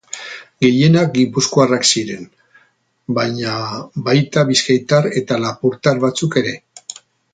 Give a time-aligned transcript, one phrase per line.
[0.63, 2.25] Gehienak gipuzkoarrak ziren,
[3.17, 3.53] baina
[4.09, 6.57] baita bizkaitar eta lapurtar batzuk ere.